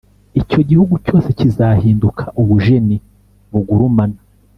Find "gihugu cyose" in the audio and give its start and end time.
0.69-1.27